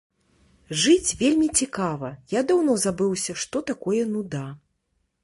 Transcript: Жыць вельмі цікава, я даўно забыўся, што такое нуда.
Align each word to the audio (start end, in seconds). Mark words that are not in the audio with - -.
Жыць 0.83 1.15
вельмі 1.19 1.49
цікава, 1.61 2.09
я 2.39 2.43
даўно 2.53 2.73
забыўся, 2.85 3.37
што 3.45 3.63
такое 3.69 4.01
нуда. 4.15 4.45